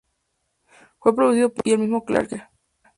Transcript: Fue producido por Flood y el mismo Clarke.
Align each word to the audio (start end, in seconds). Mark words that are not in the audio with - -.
Fue 0.97 1.15
producido 1.15 1.49
por 1.53 1.57
Flood 1.63 1.67
y 1.67 1.71
el 1.73 1.79
mismo 1.81 2.03
Clarke. 2.05 2.47